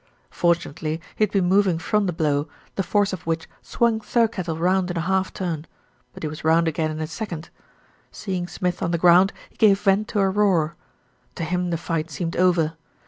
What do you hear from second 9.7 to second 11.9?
vent to a roar. To him the